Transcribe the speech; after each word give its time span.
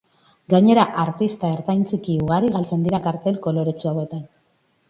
Gainera, 0.53 0.85
artista 1.03 1.51
ertain-txiki 1.57 2.17
ugari 2.29 2.49
galtzen 2.57 2.89
dira 2.89 3.03
kartel 3.09 3.41
koloretsu 3.47 3.93
hauetan. 3.93 4.27